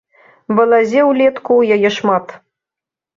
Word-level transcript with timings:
Балазе 0.59 1.03
ўлетку 1.09 1.57
яе 1.75 1.89
шмат. 1.99 2.33